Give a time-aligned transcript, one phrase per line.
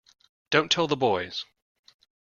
[0.49, 1.45] Don't tell the boys!